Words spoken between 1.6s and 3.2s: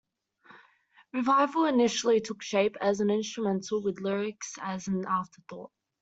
initially took shape as an